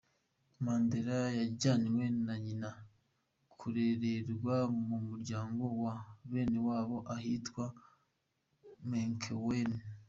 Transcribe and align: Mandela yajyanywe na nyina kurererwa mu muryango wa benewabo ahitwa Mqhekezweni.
Mandela 0.65 1.17
yajyanywe 1.39 2.03
na 2.25 2.35
nyina 2.45 2.69
kurererwa 3.59 4.55
mu 4.87 4.97
muryango 5.07 5.63
wa 5.83 5.95
benewabo 6.31 6.97
ahitwa 7.15 7.63
Mqhekezweni. 8.89 9.79